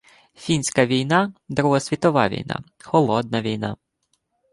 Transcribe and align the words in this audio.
–Фінська 0.35 0.85
війна, 0.85 1.33
Друга 1.49 1.79
світова 1.79 2.29
війна, 2.29 2.63
«холодна» 2.85 3.41
війна 3.41 3.77